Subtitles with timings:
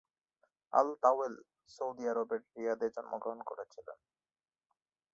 [0.73, 1.35] আল-তাওয়েল
[1.69, 3.97] সৌদি আরবের রিয়াদে জন্মগ্রহণ করেছিলেন।